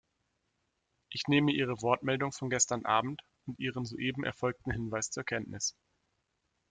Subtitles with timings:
[1.11, 5.75] Ich nehme Ihre Wortmeldung von gestern Abend und Ihren soeben erfolgten Hinweis zur Kenntnis.